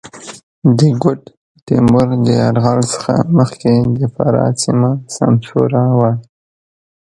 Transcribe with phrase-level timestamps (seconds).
[0.77, 1.21] د ګوډ
[1.65, 6.11] تېمور د یرغل څخه مخکې د فراه سېمه سمسوره وه.